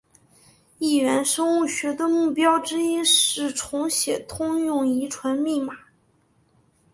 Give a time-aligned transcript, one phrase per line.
[0.79, 5.75] 异源生物学的目标之一是重写通用遗传密码。